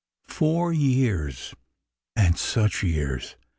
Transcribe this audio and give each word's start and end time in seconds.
Four 0.27 0.73
years— 0.73 1.53
and 2.15 2.35
such 2.35 2.81
years! 2.81 3.35